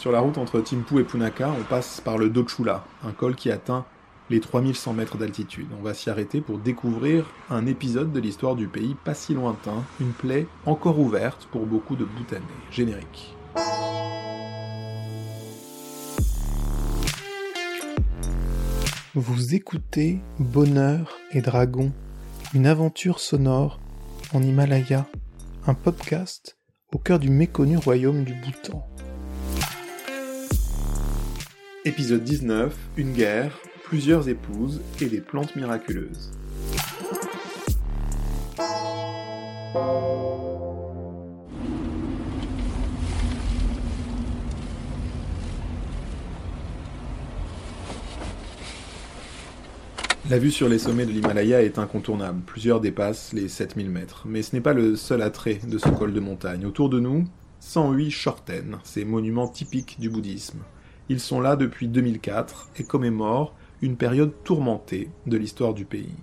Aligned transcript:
Sur 0.00 0.12
la 0.12 0.20
route 0.20 0.38
entre 0.38 0.62
Thimphu 0.62 1.00
et 1.00 1.04
Punaka, 1.04 1.50
on 1.50 1.62
passe 1.62 2.00
par 2.00 2.16
le 2.16 2.30
Dochula, 2.30 2.86
un 3.04 3.12
col 3.12 3.36
qui 3.36 3.50
atteint 3.50 3.84
les 4.30 4.40
3100 4.40 4.94
mètres 4.94 5.18
d'altitude. 5.18 5.66
On 5.78 5.82
va 5.82 5.92
s'y 5.92 6.08
arrêter 6.08 6.40
pour 6.40 6.56
découvrir 6.56 7.26
un 7.50 7.66
épisode 7.66 8.10
de 8.10 8.18
l'histoire 8.18 8.56
du 8.56 8.66
pays 8.66 8.96
pas 9.04 9.12
si 9.12 9.34
lointain, 9.34 9.84
une 10.00 10.12
plaie 10.12 10.46
encore 10.64 10.98
ouverte 10.98 11.46
pour 11.52 11.66
beaucoup 11.66 11.96
de 11.96 12.06
Bhoutanais. 12.06 12.40
Générique. 12.70 13.36
Vous 19.14 19.54
écoutez 19.54 20.20
Bonheur 20.38 21.18
et 21.32 21.42
Dragon, 21.42 21.92
une 22.54 22.66
aventure 22.66 23.20
sonore 23.20 23.78
en 24.32 24.42
Himalaya, 24.42 25.06
un 25.66 25.74
podcast 25.74 26.56
au 26.90 26.96
cœur 26.96 27.18
du 27.18 27.28
méconnu 27.28 27.76
royaume 27.76 28.24
du 28.24 28.32
Bhoutan. 28.32 28.82
Épisode 31.86 32.22
19, 32.22 32.76
une 32.98 33.14
guerre, 33.14 33.58
plusieurs 33.84 34.28
épouses 34.28 34.82
et 35.00 35.06
des 35.06 35.22
plantes 35.22 35.56
miraculeuses. 35.56 36.30
La 50.28 50.38
vue 50.38 50.50
sur 50.50 50.68
les 50.68 50.78
sommets 50.78 51.06
de 51.06 51.12
l'Himalaya 51.12 51.62
est 51.62 51.78
incontournable, 51.78 52.42
plusieurs 52.44 52.82
dépassent 52.82 53.32
les 53.32 53.48
7000 53.48 53.88
mètres, 53.88 54.24
mais 54.26 54.42
ce 54.42 54.54
n'est 54.54 54.60
pas 54.60 54.74
le 54.74 54.96
seul 54.96 55.22
attrait 55.22 55.60
de 55.66 55.78
ce 55.78 55.88
col 55.88 56.12
de 56.12 56.20
montagne. 56.20 56.66
Autour 56.66 56.90
de 56.90 57.00
nous, 57.00 57.24
108 57.60 58.10
shorten, 58.10 58.78
ces 58.84 59.06
monuments 59.06 59.48
typiques 59.48 59.96
du 59.98 60.10
bouddhisme. 60.10 60.58
Ils 61.10 61.18
sont 61.18 61.40
là 61.40 61.56
depuis 61.56 61.88
2004 61.88 62.70
et 62.78 62.84
commémorent 62.84 63.52
une 63.82 63.96
période 63.96 64.32
tourmentée 64.44 65.10
de 65.26 65.36
l'histoire 65.36 65.74
du 65.74 65.84
pays. 65.84 66.14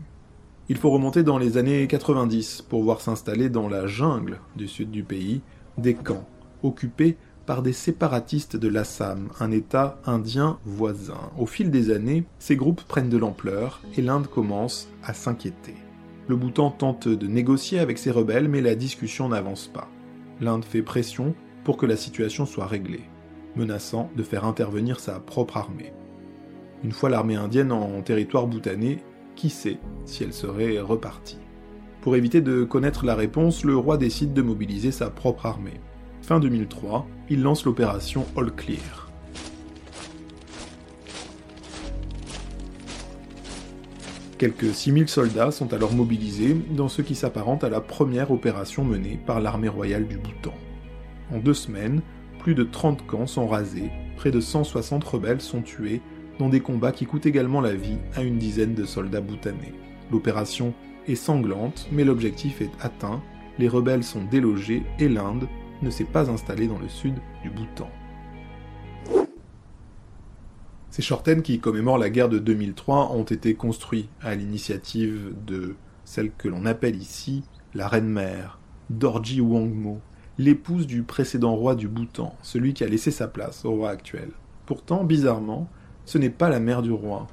Il 0.70 0.78
faut 0.78 0.92
remonter 0.92 1.24
dans 1.24 1.38
les 1.38 1.58
années 1.58 1.86
90 1.88 2.62
pour 2.62 2.84
voir 2.84 3.02
s'installer 3.02 3.50
dans 3.50 3.68
la 3.68 3.86
jungle 3.86 4.40
du 4.56 4.66
sud 4.70 4.90
du 4.90 5.04
pays 5.04 5.42
des 5.78 5.94
camps 5.94 6.26
occupés 6.64 7.18
par 7.46 7.64
des 7.64 7.74
séparatistes 7.74 8.56
de 8.56 8.70
l'Assam, 8.70 9.28
un 9.42 9.52
État 9.52 10.00
indien 10.06 10.58
voisin. 10.64 11.32
Au 11.38 11.48
fil 11.48 11.70
des 11.70 11.92
années, 11.92 12.24
ces 12.40 12.56
groupes 12.56 12.84
prennent 12.84 13.10
de 13.10 13.18
l'ampleur 13.18 13.82
et 13.98 14.02
l'Inde 14.02 14.28
commence 14.28 14.88
à 15.04 15.14
s'inquiéter. 15.14 15.76
Le 16.30 16.38
Bhoutan 16.38 16.72
tente 16.72 17.10
de 17.10 17.28
négocier 17.28 17.80
avec 17.80 17.98
ces 17.98 18.12
rebelles, 18.12 18.48
mais 18.48 18.62
la 18.62 18.76
discussion 18.76 19.28
n'avance 19.28 19.68
pas. 19.68 19.90
L'Inde 20.40 20.64
fait 20.64 20.82
pression 20.82 21.36
pour 21.66 21.76
que 21.76 21.86
la 21.86 21.98
situation 21.98 22.46
soit 22.46 22.68
réglée, 22.68 23.04
menaçant 23.58 24.10
de 24.16 24.24
faire 24.24 24.46
intervenir 24.46 25.00
sa 25.00 25.20
propre 25.20 25.58
armée. 25.58 25.94
Une 26.84 26.92
fois 26.92 27.10
l'armée 27.10 27.36
indienne 27.36 27.72
en 27.72 28.02
territoire 28.02 28.48
bhoutanais, 28.48 29.00
qui 29.36 29.50
sait 29.50 29.80
si 30.06 30.24
elle 30.24 30.34
serait 30.34 30.80
repartie? 30.80 31.40
Pour 32.02 32.16
éviter 32.16 32.42
de 32.42 32.64
connaître 32.64 33.06
la 33.06 33.16
réponse, 33.16 33.66
le 33.66 33.76
roi 33.76 33.98
décide 33.98 34.34
de 34.34 34.42
mobiliser 34.42 34.92
sa 34.92 35.10
propre 35.10 35.46
armée. 35.46 35.82
Fin 36.22 36.40
2003, 36.40 37.06
il 37.30 37.42
lance 37.42 37.66
l'opération 37.66 38.26
All 38.38 38.52
Clear. 38.52 39.12
Quelques 44.38 44.76
6000 44.76 45.10
soldats 45.10 45.50
sont 45.50 45.74
alors 45.74 45.94
mobilisés 45.94 46.56
dans 46.70 46.90
ce 46.90 47.02
qui 47.02 47.16
s'apparente 47.16 47.64
à 47.64 47.70
la 47.70 47.82
première 47.82 48.30
opération 48.30 48.84
menée 48.84 49.20
par 49.26 49.42
l'armée 49.42 49.68
royale 49.68 50.08
du 50.08 50.18
Bhoutan. 50.18 50.54
En 51.34 51.40
deux 51.40 51.56
semaines, 51.56 52.02
plus 52.48 52.56
de 52.56 52.64
30 52.64 53.06
camps 53.06 53.28
sont 53.28 53.46
rasés, 53.46 53.92
près 54.16 54.32
de 54.32 54.40
160 54.40 55.04
rebelles 55.04 55.42
sont 55.42 55.62
tués 55.62 56.02
dans 56.40 56.48
des 56.48 56.62
combats 56.62 56.94
qui 56.94 57.06
coûtent 57.06 57.26
également 57.26 57.60
la 57.60 57.74
vie 57.74 57.98
à 58.16 58.24
une 58.24 58.38
dizaine 58.38 58.74
de 58.74 58.86
soldats 58.86 59.20
bhoutanais. 59.20 59.74
L'opération 60.14 60.74
est 61.08 61.16
sanglante, 61.16 61.90
mais 61.92 62.06
l'objectif 62.06 62.62
est 62.62 62.72
atteint, 62.80 63.22
les 63.60 63.68
rebelles 63.68 64.06
sont 64.06 64.24
délogés 64.24 64.84
et 64.98 65.10
l'Inde 65.10 65.50
ne 65.82 65.90
s'est 65.90 66.06
pas 66.06 66.30
installée 66.30 66.70
dans 66.70 66.80
le 66.80 66.88
sud 66.88 67.16
du 67.44 67.50
Bhoutan. 67.50 67.90
Ces 70.90 71.02
shorten 71.02 71.42
qui 71.42 71.60
commémorent 71.60 71.98
la 71.98 72.10
guerre 72.10 72.30
de 72.30 72.40
2003 72.40 73.12
ont 73.12 73.24
été 73.24 73.56
construits 73.56 74.08
à 74.22 74.36
l'initiative 74.36 75.34
de 75.46 75.76
celle 76.06 76.32
que 76.32 76.48
l'on 76.48 76.66
appelle 76.66 76.96
ici 76.96 77.44
la 77.74 77.90
reine-mère, 77.90 78.62
Dorji 78.90 79.42
Wangmo, 79.42 80.00
l'épouse 80.38 80.86
du 80.86 81.04
précédent 81.04 81.56
roi 81.56 81.76
du 81.76 81.88
Bhoutan, 81.88 82.36
celui 82.42 82.74
qui 82.74 82.84
a 82.84 82.88
laissé 82.88 83.10
sa 83.10 83.28
place 83.28 83.66
au 83.66 83.72
roi 83.72 83.90
actuel. 83.90 84.30
Pourtant, 84.66 85.04
bizarrement, 85.04 85.68
ce 86.06 86.18
n'est 86.18 86.30
pas 86.30 86.50
la 86.50 86.60
mère 86.60 86.82
du 86.82 86.92
roi. 86.92 87.28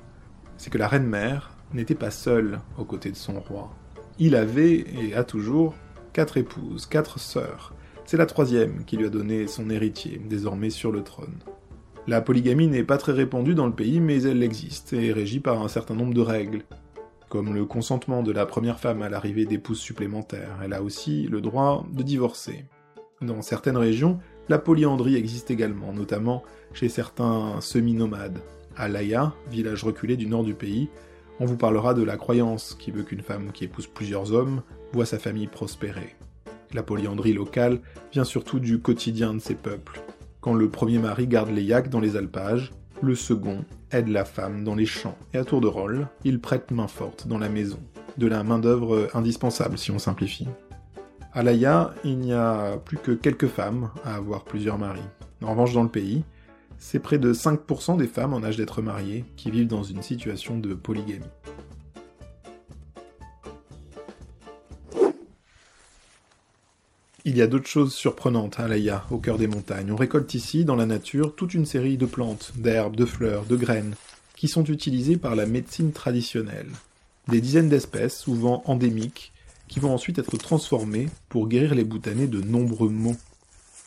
C'est 0.57 0.71
que 0.71 0.79
la 0.79 0.89
reine-mère 0.89 1.51
n'était 1.75 1.95
pas 1.95 2.11
seule 2.11 2.61
aux 2.79 2.85
côtés 2.85 3.11
de 3.11 3.17
son 3.17 3.41
roi. 3.41 3.71
Il 4.19 4.35
avait, 4.37 4.85
et 5.03 5.15
a 5.15 5.25
toujours, 5.25 5.75
quatre 6.13 6.37
épouses, 6.37 6.87
quatre 6.87 7.19
sœurs, 7.19 7.75
c'est 8.07 8.17
la 8.17 8.27
troisième 8.27 8.85
qui 8.85 8.97
lui 8.97 9.07
a 9.07 9.11
donné 9.11 9.47
son 9.47 9.71
héritier, 9.71 10.21
désormais 10.25 10.71
sur 10.71 10.93
le 10.93 11.03
trône. 11.03 11.39
La 12.07 12.21
polygamie 12.21 12.69
n'est 12.69 12.85
pas 12.85 12.99
très 12.99 13.13
répandue 13.13 13.55
dans 13.55 13.67
le 13.67 13.73
pays, 13.73 14.01
mais 14.01 14.23
elle 14.23 14.43
existe 14.43 14.93
et 14.93 15.09
est 15.09 15.13
régie 15.13 15.41
par 15.41 15.63
un 15.63 15.69
certain 15.69 15.95
nombre 15.95 16.13
de 16.13 16.21
règles, 16.21 16.63
comme 17.31 17.55
le 17.55 17.65
consentement 17.65 18.23
de 18.23 18.31
la 18.31 18.45
première 18.45 18.79
femme 18.79 19.03
à 19.03 19.09
l'arrivée 19.09 19.47
d'épouses 19.47 19.81
supplémentaires. 19.81 20.59
Elle 20.63 20.75
a 20.75 20.83
aussi 20.83 21.27
le 21.29 21.41
droit 21.41 21.87
de 21.93 22.03
divorcer. 22.03 22.67
Dans 23.25 23.41
certaines 23.41 23.79
régions, 23.79 24.19
la 24.51 24.59
polyandrie 24.59 25.17
existe 25.17 25.51
également, 25.51 25.95
notamment 25.95 26.43
chez 26.75 26.91
certains 26.91 27.61
semi-nomades. 27.61 28.41
À 28.77 28.89
Laïa, 28.89 29.33
village 29.51 29.83
reculé 29.83 30.17
du 30.17 30.27
nord 30.27 30.45
du 30.45 30.53
pays, 30.53 30.91
on 31.41 31.47
vous 31.47 31.57
parlera 31.57 31.95
de 31.95 32.03
la 32.03 32.19
croyance 32.19 32.77
qui 32.79 32.91
veut 32.91 33.03
qu'une 33.03 33.23
femme 33.23 33.51
qui 33.53 33.65
épouse 33.65 33.87
plusieurs 33.87 34.33
hommes 34.33 34.63
voit 34.93 35.07
sa 35.07 35.19
famille 35.19 35.47
prospérer. 35.47 36.17
La 36.75 36.83
polyandrie 36.83 37.33
locale 37.33 37.81
vient 38.13 38.25
surtout 38.25 38.61
du 38.61 38.81
quotidien 38.81 39.33
de 39.33 39.39
ces 39.39 39.55
peuples. 39.55 40.03
Quand 40.43 40.55
le 40.55 40.69
premier 40.69 40.99
mari 40.99 41.27
garde 41.27 41.51
les 41.51 41.63
yaks 41.63 41.89
dans 41.89 42.01
les 42.01 42.17
alpages, 42.17 42.73
le 43.03 43.15
second 43.15 43.65
aide 43.91 44.09
la 44.09 44.27
femme 44.27 44.65
dans 44.65 44.75
les 44.75 44.87
champs, 44.87 45.17
et 45.33 45.39
à 45.39 45.45
tour 45.45 45.63
de 45.63 45.67
rôle, 45.67 46.09
il 46.25 46.41
prête 46.41 46.71
main 46.71 46.89
forte 46.89 47.27
dans 47.27 47.39
la 47.39 47.49
maison. 47.49 47.81
De 48.19 48.27
la 48.27 48.45
main-d'œuvre 48.45 49.09
indispensable 49.15 49.79
si 49.79 49.91
on 49.91 49.99
simplifie. 49.99 50.47
À 51.37 51.43
Laïa, 51.43 51.93
il 52.05 52.19
n'y 52.19 52.33
a 52.33 52.77
plus 52.77 52.97
que 52.97 53.11
quelques 53.11 53.49
femmes 53.49 53.91
à 54.05 54.15
avoir 54.15 54.45
plusieurs 54.45 54.79
maris. 54.79 55.01
En 55.43 55.51
revanche, 55.51 55.75
dans 55.75 55.83
le 55.83 55.89
pays, 55.89 56.23
c'est 56.79 57.01
près 57.01 57.19
de 57.19 57.35
5% 57.35 57.97
des 57.97 58.07
femmes 58.07 58.35
en 58.35 58.45
âge 58.45 58.57
d'être 58.57 58.83
mariées 58.83 59.25
qui 59.37 59.51
vivent 59.51 59.67
dans 59.67 59.83
une 59.83 60.01
situation 60.01 60.57
de 60.57 60.75
polygamie. 60.75 61.25
Il 67.25 67.37
y 67.37 67.43
a 67.43 67.49
d'autres 67.49 67.67
choses 67.67 67.95
surprenantes 67.95 68.61
à 68.61 68.69
Laïa, 68.69 69.05
au 69.11 69.19
cœur 69.19 69.37
des 69.37 69.49
montagnes. 69.49 69.91
On 69.91 69.97
récolte 69.97 70.35
ici, 70.35 70.65
dans 70.65 70.77
la 70.77 70.87
nature, 70.87 71.35
toute 71.35 71.55
une 71.55 71.67
série 71.67 71.97
de 71.97 72.07
plantes, 72.07 72.53
d'herbes, 72.55 72.95
de 72.95 73.07
fleurs, 73.07 73.45
de 73.45 73.57
graines, 73.57 73.97
qui 74.37 74.47
sont 74.47 74.65
utilisées 74.65 75.17
par 75.17 75.35
la 75.35 75.47
médecine 75.47 75.91
traditionnelle. 75.91 76.71
Des 77.27 77.41
dizaines 77.41 77.71
d'espèces, 77.71 78.21
souvent 78.21 78.63
endémiques, 78.67 79.33
qui 79.69 79.81
vont 79.81 79.93
ensuite 79.93 80.19
être 80.19 80.37
transformées 80.37 81.09
pour 81.29 81.49
guérir 81.49 81.75
les 81.75 81.85
boutanés 81.85 82.27
de 82.27 82.41
nombreux 82.41 82.91
maux. 82.91 83.17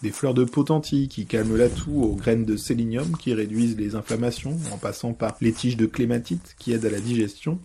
Des 0.04 0.12
fleurs 0.12 0.34
de 0.34 0.44
potentie 0.44 1.08
qui 1.08 1.26
calment 1.26 1.58
la 1.58 1.70
toux 1.70 2.04
aux 2.04 2.16
graines 2.16 2.46
de 2.46 2.56
sélénium 2.56 3.18
qui 3.18 3.34
réduisent 3.34 3.78
les 3.78 3.96
inflammations, 3.96 4.58
en 4.72 4.78
passant 4.78 5.14
par 5.14 5.36
les 5.42 5.54
tiges 5.54 5.78
de 5.78 5.88
clématite 5.88 6.56
qui 6.60 6.72
aident 6.74 6.86
à 6.86 6.92
la 6.92 7.00
digestion, 7.00 7.60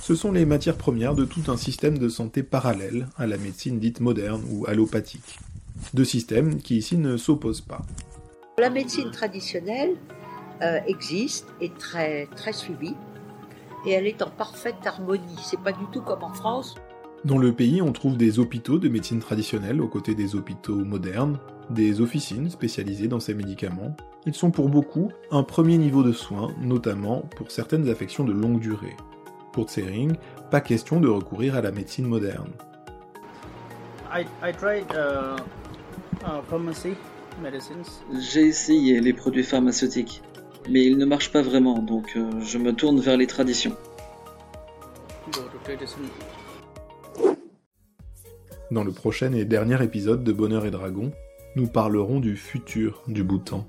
ce 0.00 0.14
sont 0.14 0.32
les 0.32 0.46
matières 0.46 0.76
premières 0.76 1.14
de 1.14 1.24
tout 1.24 1.50
un 1.50 1.56
système 1.56 1.98
de 1.98 2.08
santé 2.08 2.42
parallèle 2.42 3.08
à 3.16 3.26
la 3.26 3.36
médecine 3.36 3.78
dite 3.78 4.00
moderne 4.00 4.42
ou 4.50 4.66
allopathique. 4.66 5.38
Deux 5.94 6.04
systèmes 6.04 6.60
qui 6.60 6.76
ici 6.76 6.96
ne 6.96 7.16
s'opposent 7.16 7.60
pas. 7.60 7.82
La 8.58 8.70
médecine 8.70 9.10
traditionnelle 9.10 9.94
euh, 10.62 10.78
existe, 10.86 11.46
est 11.60 11.76
très, 11.76 12.26
très 12.34 12.52
suivie, 12.52 12.94
et 13.84 13.90
elle 13.90 14.06
est 14.06 14.22
en 14.22 14.30
parfaite 14.30 14.84
harmonie. 14.84 15.38
C'est 15.42 15.60
pas 15.60 15.72
du 15.72 15.84
tout 15.92 16.00
comme 16.00 16.22
en 16.22 16.32
France. 16.32 16.76
Dans 17.24 17.38
le 17.38 17.52
pays, 17.52 17.82
on 17.82 17.92
trouve 17.92 18.16
des 18.16 18.38
hôpitaux 18.38 18.78
de 18.78 18.88
médecine 18.88 19.20
traditionnelle 19.20 19.80
aux 19.80 19.88
côtés 19.88 20.14
des 20.14 20.36
hôpitaux 20.36 20.84
modernes, 20.84 21.38
des 21.70 22.00
officines 22.00 22.50
spécialisées 22.50 23.08
dans 23.08 23.20
ces 23.20 23.34
médicaments. 23.34 23.96
Ils 24.26 24.34
sont 24.34 24.50
pour 24.50 24.68
beaucoup 24.68 25.10
un 25.30 25.42
premier 25.42 25.78
niveau 25.78 26.02
de 26.02 26.12
soins, 26.12 26.54
notamment 26.60 27.22
pour 27.36 27.50
certaines 27.50 27.88
affections 27.88 28.24
de 28.24 28.32
longue 28.32 28.60
durée 28.60 28.96
pour 29.56 29.70
Tsering, 29.70 30.16
pas 30.50 30.60
question 30.60 31.00
de 31.00 31.08
recourir 31.08 31.56
à 31.56 31.62
la 31.62 31.70
médecine 31.70 32.04
moderne. 32.04 32.50
I, 34.12 34.26
uh, 34.44 34.52
uh, 36.22 36.94
J'ai 38.20 38.42
essayé 38.42 39.00
les 39.00 39.14
produits 39.14 39.42
pharmaceutiques, 39.42 40.22
mais 40.68 40.84
ils 40.84 40.98
ne 40.98 41.06
marchent 41.06 41.32
pas 41.32 41.40
vraiment, 41.40 41.78
donc 41.78 42.12
euh, 42.16 42.30
je 42.42 42.58
me 42.58 42.74
tourne 42.74 43.00
vers 43.00 43.16
les 43.16 43.26
traditions. 43.26 43.74
Dans 48.72 48.82
le 48.82 48.90
prochain 48.90 49.32
et 49.32 49.44
dernier 49.44 49.80
épisode 49.82 50.24
de 50.24 50.32
Bonheur 50.32 50.66
et 50.66 50.72
Dragon, 50.72 51.12
nous 51.54 51.68
parlerons 51.68 52.18
du 52.18 52.36
futur 52.36 53.02
du 53.06 53.22
Bhoutan. 53.22 53.68